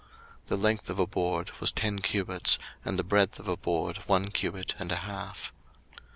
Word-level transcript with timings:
02:036:021 0.45 0.47
The 0.47 0.57
length 0.57 0.89
of 0.89 0.97
a 0.97 1.05
board 1.05 1.51
was 1.59 1.71
ten 1.71 1.99
cubits, 1.99 2.57
and 2.83 2.97
the 2.97 3.03
breadth 3.03 3.39
of 3.39 3.47
a 3.47 3.55
board 3.55 3.97
one 4.07 4.31
cubit 4.31 4.73
and 4.79 4.91
a 4.91 4.95
half. 5.05 5.53